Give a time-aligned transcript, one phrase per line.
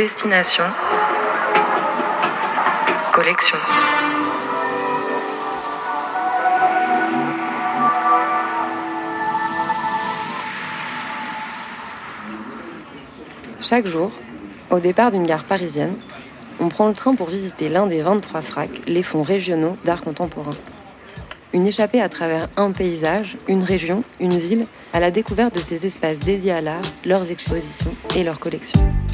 [0.00, 0.64] Destination
[3.12, 3.58] Collection.
[13.60, 14.10] Chaque jour,
[14.70, 15.98] au départ d'une gare parisienne,
[16.60, 20.56] on prend le train pour visiter l'un des 23 fracs, les fonds régionaux d'art contemporain.
[21.52, 25.84] Une échappée à travers un paysage, une région, une ville, à la découverte de ces
[25.84, 28.80] espaces dédiés à l'art, leurs expositions et leurs collections.«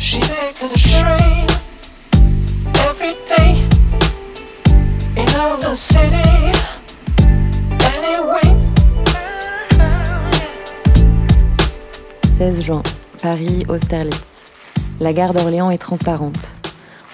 [12.36, 12.82] 16 juin,
[13.22, 14.52] Paris, Austerlitz.
[15.00, 16.54] La gare d'Orléans est transparente.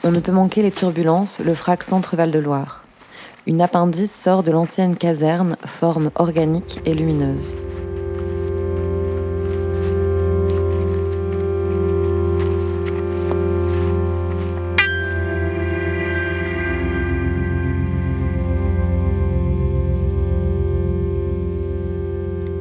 [0.02, 2.81] On ne peut manquer les turbulences, le frac Centre-Val de Loire.
[3.44, 7.52] Une appendice sort de l'ancienne caserne, forme organique et lumineuse.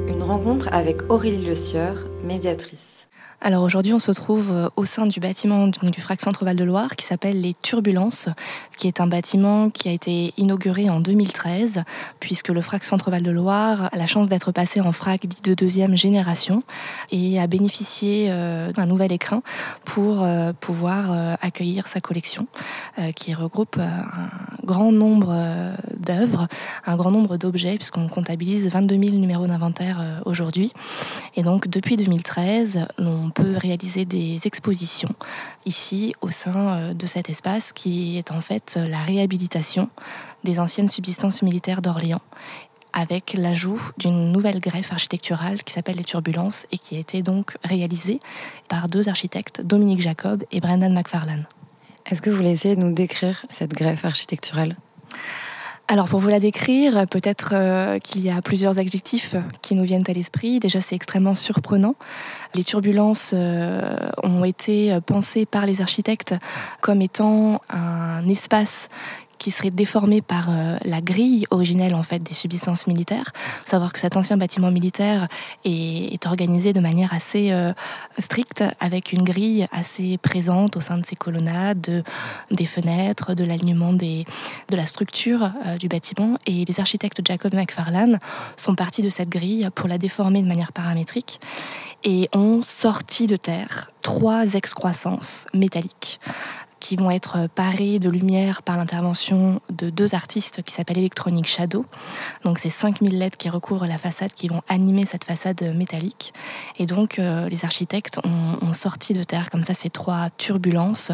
[0.08, 3.08] Une rencontre avec Aurélie Le Sieur, médiatrice.
[3.44, 6.64] Alors aujourd'hui, on se trouve euh, au sein du bâtiment du FRAC Centre Val de
[6.64, 8.30] Loire qui s'appelle les Turbulences,
[8.78, 11.82] qui est un bâtiment qui a été inauguré en 2013,
[12.20, 15.42] puisque le FRAC Centre Val de Loire a la chance d'être passé en FRAC dit
[15.42, 16.62] de deuxième génération
[17.10, 19.42] et a bénéficié euh, d'un nouvel écrin
[19.86, 22.46] pour euh, pouvoir accueillir sa collection,
[23.16, 24.30] qui regroupe un
[24.64, 25.36] grand nombre
[25.98, 26.48] d'œuvres,
[26.86, 30.74] un grand nombre d'objets, puisqu'on comptabilise 22 000 numéros d'inventaire aujourd'hui.
[31.36, 35.14] Et donc depuis 2013, on on peut réaliser des expositions
[35.66, 39.90] ici au sein euh, de cet espace qui est en fait euh, la réhabilitation
[40.44, 42.22] des anciennes subsistances militaires d'Orléans
[42.94, 47.58] avec l'ajout d'une nouvelle greffe architecturale qui s'appelle les Turbulences et qui a été donc
[47.64, 48.20] réalisée
[48.68, 51.46] par deux architectes, Dominique Jacob et Brendan McFarlane.
[52.06, 54.76] Est-ce que vous voulez essayer de nous décrire cette greffe architecturale?
[55.92, 60.06] Alors pour vous la décrire, peut-être euh, qu'il y a plusieurs adjectifs qui nous viennent
[60.08, 60.62] à l'esprit.
[60.62, 61.96] Déjà, c'est extrêmement surprenant.
[62.56, 66.34] Les turbulences euh, ont été pensées par les architectes
[66.80, 68.88] comme étant un espace
[69.42, 73.32] qui serait déformé par euh, la grille originelle en fait des subsistances militaires.
[73.64, 75.28] Faut savoir que cet ancien bâtiment militaire
[75.66, 77.74] est, organisé de manière assez euh,
[78.20, 82.04] stricte, avec une grille assez présente au sein de ses colonnades, de,
[82.52, 84.26] des fenêtres, de l'alignement des,
[84.70, 86.38] de la structure euh, du bâtiment.
[86.46, 88.20] Et les architectes Jacob McFarlane
[88.58, 91.40] sont partis de cette grille pour la déformer de manière paramétrique
[92.04, 96.20] et ont sorti de terre trois excroissances métalliques
[96.82, 101.86] qui vont être parés de lumière par l'intervention de deux artistes qui s'appellent Electronic Shadow.
[102.44, 106.34] Donc c'est 5000 LED qui recouvrent la façade, qui vont animer cette façade métallique.
[106.78, 111.12] Et donc euh, les architectes ont, sorti de terre comme ça ces trois turbulences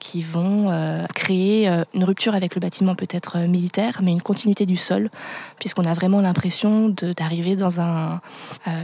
[0.00, 4.66] qui vont euh, créer euh, une rupture avec le bâtiment peut-être militaire, mais une continuité
[4.66, 5.08] du sol,
[5.58, 8.20] puisqu'on a vraiment l'impression d'arriver dans un,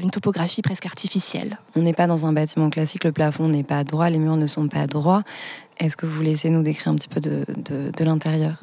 [0.02, 1.58] une topographie presque artificielle.
[1.74, 4.46] On n'est pas dans un bâtiment classique, le plafond n'est pas droit, les murs ne
[4.46, 5.24] sont pas droits.
[5.78, 8.56] Est-ce que vous voulez nous décrire un petit peu de, l'intérieur?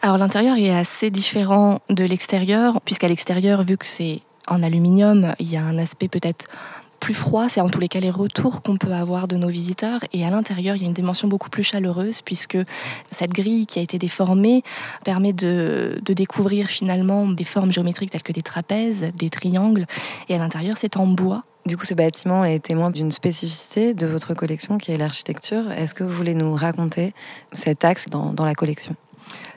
[0.00, 5.50] Alors l'intérieur est assez différent de l'extérieur, puisqu'à l'extérieur, vu que c'est en aluminium, il
[5.50, 6.46] y a un aspect peut-être
[6.98, 10.00] plus froid, c'est en tous les cas les retours qu'on peut avoir de nos visiteurs.
[10.12, 12.58] Et à l'intérieur, il y a une dimension beaucoup plus chaleureuse puisque
[13.10, 14.62] cette grille qui a été déformée
[15.04, 19.86] permet de découvrir finalement des formes géométriques telles que des trapèzes, des triangles.
[20.28, 24.06] Et à l'intérieur, c'est en bois du coup, ce bâtiment est témoin d'une spécificité de
[24.06, 25.70] votre collection qui est l'architecture.
[25.70, 27.14] Est-ce que vous voulez nous raconter
[27.52, 28.96] cet axe dans, dans la collection?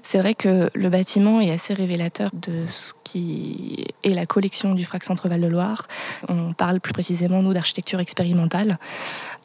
[0.03, 4.85] C'est vrai que le bâtiment est assez révélateur de ce qui est la collection du
[4.85, 5.87] FRAC Centre-Val de Loire.
[6.29, 8.77] On parle plus précisément, nous, d'architecture expérimentale.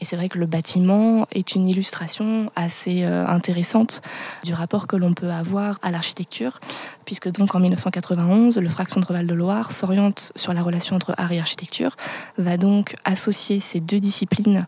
[0.01, 4.03] Et c'est vrai que le bâtiment est une illustration assez euh, intéressante
[4.45, 6.61] du rapport que l'on peut avoir à l'architecture,
[7.05, 11.33] puisque donc en 1991, le FRAC Centre-Val de Loire s'oriente sur la relation entre art
[11.33, 11.97] et architecture,
[12.39, 14.67] va donc associer ces deux disciplines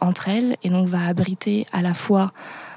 [0.00, 2.32] entre elles et donc va abriter à la fois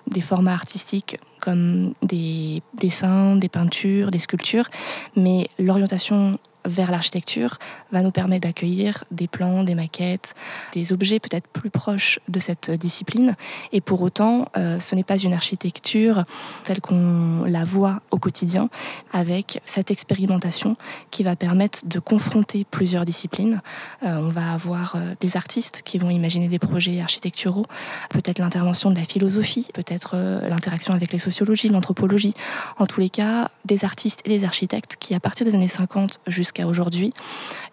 [0.07, 4.67] des formats artistiques comme des dessins, des peintures, des sculptures,
[5.15, 7.57] mais l'orientation vers l'architecture
[7.91, 10.33] va nous permettre d'accueillir des plans, des maquettes,
[10.73, 13.35] des objets peut-être plus proches de cette discipline.
[13.71, 16.25] Et pour autant, euh, ce n'est pas une architecture
[16.63, 18.69] telle qu'on la voit au quotidien,
[19.13, 20.75] avec cette expérimentation
[21.11, 23.61] qui va permettre de confronter plusieurs disciplines.
[24.03, 27.65] Euh, on va avoir euh, des artistes qui vont imaginer des projets architecturaux,
[28.09, 30.15] peut-être l'intervention de la philosophie, peut-être
[30.49, 32.33] l'interaction avec les sociologies, l'anthropologie.
[32.77, 36.19] En tous les cas, des artistes et des architectes qui, à partir des années 50
[36.27, 37.13] jusqu'à aujourd'hui,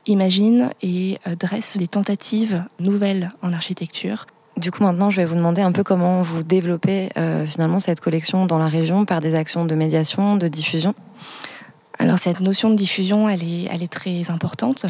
[0.06, 4.26] imagine et euh, dresse des tentatives nouvelles en architecture
[4.56, 8.00] Du coup, maintenant, je vais vous demander un peu comment vous développez euh, finalement cette
[8.00, 10.94] collection dans la région par des actions de médiation, de diffusion.
[11.98, 14.86] Alors cette notion de diffusion, elle est, très importante.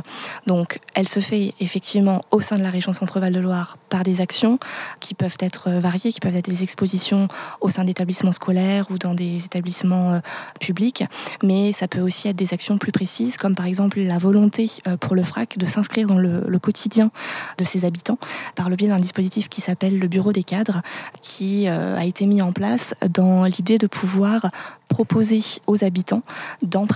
[0.46, 4.20] Donc elle se fait effectivement au sein de la région Centre-Val de Loire par des
[4.20, 4.58] actions
[5.00, 7.28] qui peuvent être variées, qui peuvent être des expositions
[7.60, 10.20] au sein d'établissements scolaires ou dans des établissements euh,
[10.60, 11.04] publics,
[11.42, 14.96] mais ça peut aussi être des actions plus précises, comme par exemple la volonté euh,
[14.96, 17.10] pour le FRAC de s'inscrire dans le, le, quotidien
[17.58, 18.18] de ses habitants
[18.54, 20.82] par le biais d'un dispositif qui s'appelle le Bureau des cadres,
[21.22, 24.50] qui euh, a été mis en place dans l'idée de pouvoir
[24.88, 26.22] proposer aux habitants
[26.62, 26.91] d'emprunter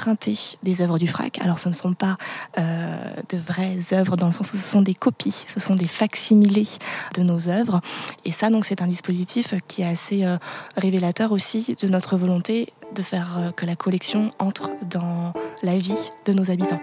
[0.62, 1.40] des œuvres du FRAC.
[1.40, 2.16] Alors ce ne sont pas
[2.58, 2.96] euh,
[3.28, 6.69] de vraies œuvres dans le sens où ce sont des copies, ce sont des facsimilés
[7.14, 7.81] de nos œuvres.
[8.25, 10.37] Et ça, donc, c'est un dispositif qui est assez euh,
[10.76, 15.32] révélateur aussi de notre volonté de faire euh, que la collection entre dans
[15.62, 16.81] la vie de nos habitants.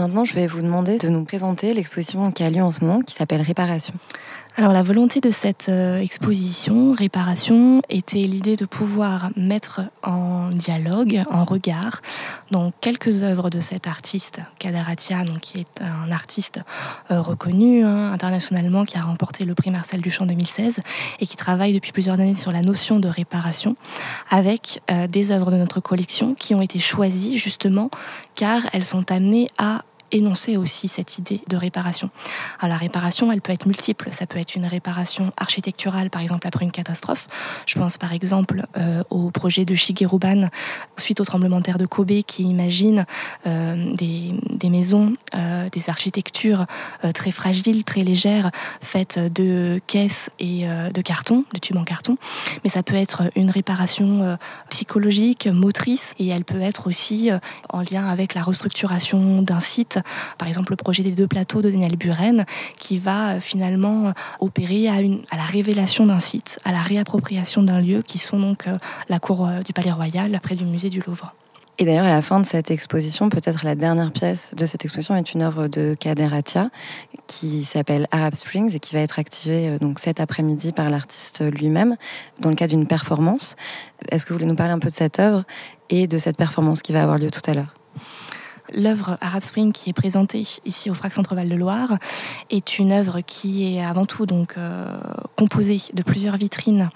[0.00, 3.02] Maintenant, je vais vous demander de nous présenter l'exposition qui a lieu en ce moment,
[3.02, 3.92] qui s'appelle Réparation.
[4.56, 11.22] Alors la volonté de cette euh, exposition, Réparation, était l'idée de pouvoir mettre en dialogue,
[11.30, 12.00] en regard,
[12.50, 14.40] donc quelques œuvres de cet artiste,
[15.26, 16.60] donc, qui est un artiste
[17.10, 20.80] euh, reconnu hein, internationalement, qui a remporté le prix Marcel Duchamp 2016
[21.20, 23.76] et qui travaille depuis plusieurs années sur la notion de réparation,
[24.30, 27.90] avec euh, des œuvres de notre collection qui ont été choisies justement
[28.34, 32.10] car elles sont amenées à énoncer aussi cette idée de réparation.
[32.58, 34.10] Alors la réparation, elle peut être multiple.
[34.12, 37.26] Ça peut être une réparation architecturale, par exemple après une catastrophe.
[37.66, 40.48] Je pense par exemple euh, au projet de Shigeru Ban
[40.96, 43.06] suite au tremblement de terre de Kobe, qui imagine
[43.46, 46.66] euh, des, des, maisons, euh, des architectures
[47.14, 52.16] très fragiles, très légères, faites de caisses et de carton, de tubes en carton.
[52.64, 57.30] Mais ça peut être une réparation psychologique, motrice, et elle peut être aussi
[57.68, 59.99] en lien avec la restructuration d'un site
[60.38, 62.44] par exemple le projet des deux plateaux de Daniel Buren,
[62.78, 67.80] qui va euh, finalement euh, opérer à, la révélation d'un site, à la réappropriation d'un
[67.80, 68.76] lieu, qui sont donc euh,
[69.08, 71.34] la cour du Palais Royal, près du musée du Louvre.
[71.78, 75.16] Et d'ailleurs, à la fin de cette exposition, peut-être la dernière pièce de cette exposition
[75.16, 76.68] est une œuvre de Kader Atia
[77.26, 81.96] qui s'appelle Arab Springs et qui va être activée donc cet après-midi par l'artiste lui-même
[82.38, 83.56] dans le cadre d'une performance.
[84.10, 85.44] Est-ce que vous voulez nous parler un peu de cette œuvre
[85.88, 87.74] et de cette performance qui va avoir lieu tout à l'heure?
[88.72, 91.98] L'œuvre Arab Spring qui est présentée ici au FRAC Centre-Val de Loire
[92.50, 94.86] est une œuvre qui est avant tout donc euh,
[95.36, 96.90] composée de plusieurs vitrines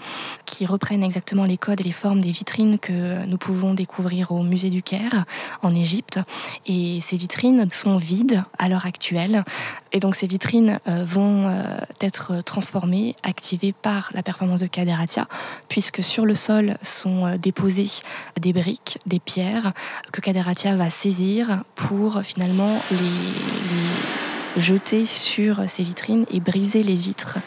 [0.47, 4.43] qui reprennent exactement les codes et les formes des vitrines que nous pouvons découvrir au
[4.43, 5.25] musée du Caire
[5.63, 6.21] en Égypte.
[6.67, 9.45] Et ces vitrines sont vides à l'heure actuelle.
[9.93, 15.27] Et donc ces vitrines euh, vont euh, être transformées, activées par la performance de Kaderatia,
[15.69, 17.91] puisque sur le sol sont déposées
[18.41, 19.73] des briques, des pierres
[20.13, 27.39] que Kaderatia va saisir pour finalement les, jeter sur ces vitrines et briser les vitres.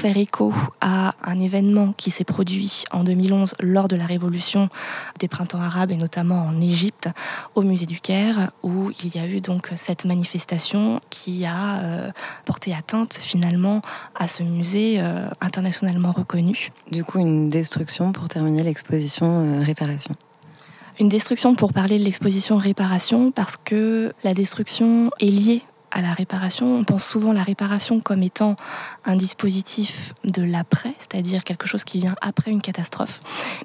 [0.00, 4.70] Faire écho à un événement qui s'est produit en 2011 lors de la révolution
[5.18, 7.10] des printemps arabes et notamment en Égypte
[7.54, 12.10] au musée du Caire où il y a eu donc cette manifestation qui a euh,
[12.46, 13.82] porté atteinte finalement
[14.14, 16.70] à ce musée euh, internationalement reconnu.
[16.90, 20.14] Du coup, une destruction pour terminer l'exposition euh, réparation.
[20.98, 26.12] Une destruction pour parler de l'exposition réparation parce que la destruction est liée à la
[26.12, 26.76] réparation.
[26.76, 28.56] On pense souvent la réparation comme étant
[29.04, 33.20] un dispositif de l'après, c'est-à-dire quelque chose qui vient après une catastrophe.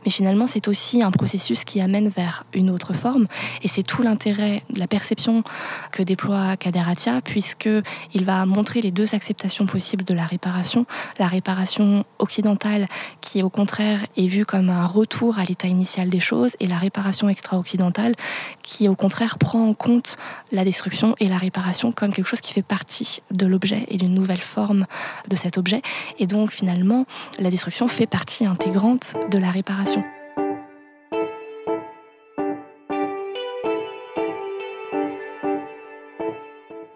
[0.05, 3.27] Mais finalement, c'est aussi un processus qui amène vers une autre forme.
[3.61, 5.43] Et c'est tout l'intérêt de la perception
[5.91, 10.85] que déploie Kaderatia, puisqu'il va montrer les deux acceptations possibles de la réparation.
[11.19, 12.87] La réparation occidentale,
[13.21, 16.77] qui au contraire est vue comme un retour à l'état initial des choses, et la
[16.77, 18.15] réparation extra-occidentale,
[18.63, 20.17] qui au contraire prend en compte
[20.51, 24.13] la destruction et la réparation comme quelque chose qui fait partie de l'objet et d'une
[24.13, 24.87] nouvelle forme
[25.27, 25.81] de cet objet.
[26.17, 27.05] Et donc finalement,
[27.37, 30.03] la destruction fait partie intégrante de la réparation.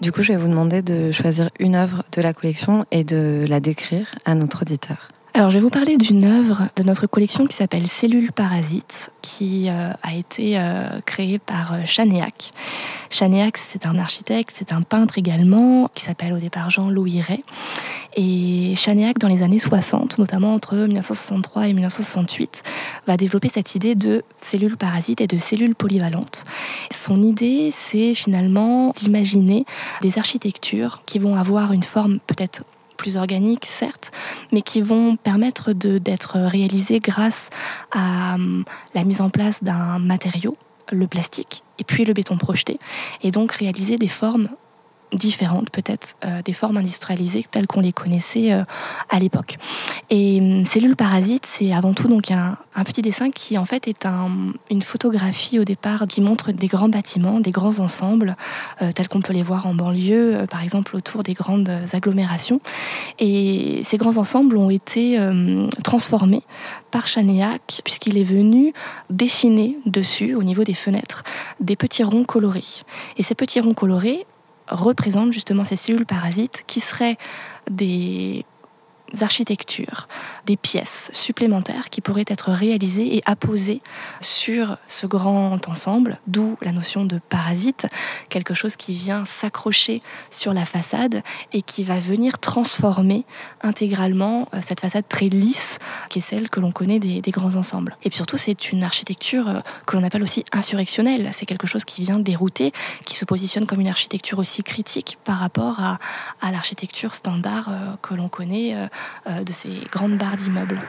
[0.01, 3.45] Du coup, je vais vous demander de choisir une œuvre de la collection et de
[3.47, 5.09] la décrire à notre auditeur.
[5.39, 9.69] Alors, je vais vous parler d'une œuvre de notre collection qui s'appelle Cellules Parasites, qui
[9.69, 12.51] euh, a été euh, créée par euh, Chanéac.
[13.09, 17.41] Chanéac, c'est un architecte, c'est un peintre également, qui s'appelle au départ Jean-Louis Ray.
[18.17, 22.61] Et Chanéac, dans les années 60, notamment entre 1963 et 1968,
[23.07, 26.43] va développer cette idée de cellules parasites et de cellules polyvalentes.
[26.93, 29.63] Son idée, c'est finalement d'imaginer
[30.01, 32.65] des architectures qui vont avoir une forme peut-être
[32.99, 34.11] plus organiques, certes,
[34.51, 37.49] mais qui vont permettre d'être réalisés grâce
[37.91, 40.57] à hum, la mise en place d'un matériau,
[40.91, 42.77] le plastique, et puis le béton projeté,
[43.23, 44.49] et donc réaliser des formes
[45.13, 48.63] différentes peut-être euh, des formes industrialisées telles qu'on les connaissait euh,
[49.09, 49.57] à l'époque.
[50.09, 54.05] Et euh, Cellule Parasite, c'est avant tout donc un, petit dessin qui en fait est
[54.05, 58.35] un, une photographie au départ qui montre des grands bâtiments, des grands ensembles
[58.95, 62.61] tels qu'on peut les voir en banlieue, par exemple autour des grandes agglomérations.
[63.19, 65.19] Et ces grands ensembles ont été
[65.83, 66.41] transformés
[66.89, 68.73] par Chanéac puisqu'il est venu
[69.09, 71.23] dessiner dessus, au niveau des fenêtres,
[71.59, 72.63] des petits ronds colorés.
[73.17, 74.25] Et ces petits ronds colorés
[74.69, 77.17] représentent justement ces cellules parasites qui seraient
[77.69, 78.45] des
[79.21, 80.07] architectures,
[80.45, 83.81] des pièces supplémentaires qui pourraient être réalisées et apposées
[84.21, 87.87] sur ce grand ensemble, d'où la notion de parasite,
[88.29, 91.23] quelque chose qui vient s'accrocher sur la façade
[91.53, 93.25] et qui va venir transformer
[93.61, 97.95] intégralement euh, cette façade très lisse qui est celle que l'on connaît des, grands ensembles.
[98.03, 101.29] Et surtout, c'est une architecture euh, que l'on appelle aussi insurrectionnelle.
[101.33, 102.71] C'est quelque chose qui vient dérouter,
[103.05, 105.99] qui se positionne comme une architecture aussi critique par rapport à,
[106.51, 108.75] l'architecture standard euh, que l'on connaît
[109.27, 110.79] de ces grandes barres d'immeubles.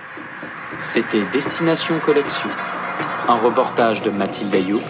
[0.79, 2.51] C'était Destination Collection,
[3.29, 4.83] un reportage de Mathilde Ayoub,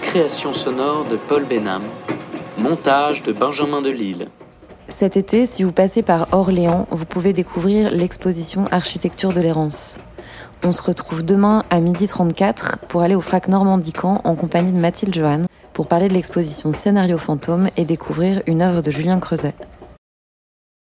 [0.00, 1.82] création sonore de Paul Benham,
[2.56, 4.28] montage de Benjamin Delille.
[4.88, 9.98] Cet été, si vous passez par Orléans, vous pouvez découvrir l'exposition Architecture de l'errance.
[10.64, 14.78] On se retrouve demain à midi 34 pour aller au FRAC Normandie-Camp en compagnie de
[14.78, 19.54] Mathilde Johan pour parler de l'exposition Scénario fantôme et découvrir une œuvre de Julien Creuset.